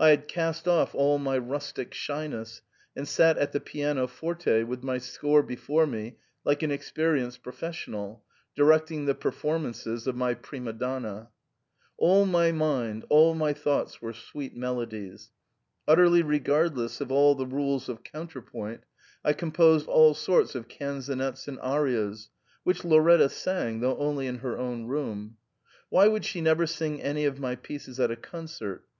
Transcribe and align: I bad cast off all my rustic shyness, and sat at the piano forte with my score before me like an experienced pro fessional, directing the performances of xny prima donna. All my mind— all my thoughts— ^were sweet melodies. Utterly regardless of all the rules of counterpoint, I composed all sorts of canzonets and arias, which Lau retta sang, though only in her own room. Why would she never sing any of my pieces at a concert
I 0.00 0.16
bad 0.16 0.26
cast 0.26 0.66
off 0.66 0.96
all 0.96 1.18
my 1.18 1.38
rustic 1.38 1.94
shyness, 1.94 2.60
and 2.96 3.06
sat 3.06 3.38
at 3.38 3.52
the 3.52 3.60
piano 3.60 4.08
forte 4.08 4.64
with 4.64 4.82
my 4.82 4.98
score 4.98 5.44
before 5.44 5.86
me 5.86 6.16
like 6.44 6.64
an 6.64 6.72
experienced 6.72 7.44
pro 7.44 7.52
fessional, 7.52 8.20
directing 8.56 9.04
the 9.04 9.14
performances 9.14 10.08
of 10.08 10.16
xny 10.16 10.42
prima 10.42 10.72
donna. 10.72 11.30
All 11.98 12.26
my 12.26 12.50
mind— 12.50 13.04
all 13.10 13.36
my 13.36 13.52
thoughts— 13.52 13.98
^were 14.02 14.12
sweet 14.12 14.56
melodies. 14.56 15.30
Utterly 15.86 16.22
regardless 16.24 17.00
of 17.00 17.12
all 17.12 17.36
the 17.36 17.46
rules 17.46 17.88
of 17.88 18.02
counterpoint, 18.02 18.82
I 19.24 19.32
composed 19.34 19.86
all 19.86 20.14
sorts 20.14 20.56
of 20.56 20.66
canzonets 20.66 21.46
and 21.46 21.60
arias, 21.60 22.28
which 22.64 22.84
Lau 22.84 22.98
retta 22.98 23.28
sang, 23.28 23.78
though 23.78 23.96
only 23.98 24.26
in 24.26 24.38
her 24.38 24.58
own 24.58 24.86
room. 24.86 25.36
Why 25.90 26.08
would 26.08 26.24
she 26.24 26.40
never 26.40 26.66
sing 26.66 27.00
any 27.00 27.24
of 27.24 27.38
my 27.38 27.54
pieces 27.54 28.00
at 28.00 28.10
a 28.10 28.16
concert 28.16 28.84